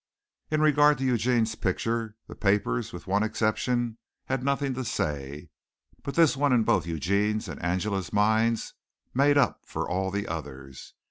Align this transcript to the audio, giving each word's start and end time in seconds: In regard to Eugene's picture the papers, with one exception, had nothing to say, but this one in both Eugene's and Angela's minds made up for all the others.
In 0.49 0.61
regard 0.61 0.97
to 0.97 1.03
Eugene's 1.03 1.53
picture 1.53 2.15
the 2.25 2.33
papers, 2.33 2.91
with 2.91 3.05
one 3.05 3.21
exception, 3.21 3.99
had 4.25 4.43
nothing 4.43 4.73
to 4.73 4.83
say, 4.83 5.51
but 6.01 6.15
this 6.15 6.35
one 6.35 6.51
in 6.51 6.63
both 6.63 6.87
Eugene's 6.87 7.47
and 7.47 7.61
Angela's 7.61 8.11
minds 8.11 8.73
made 9.13 9.37
up 9.37 9.63
for 9.63 9.87
all 9.87 10.09
the 10.09 10.27
others. 10.27 10.95